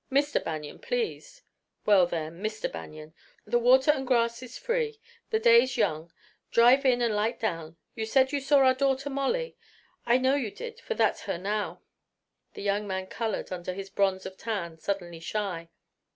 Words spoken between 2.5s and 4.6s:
Banion. The water and grass is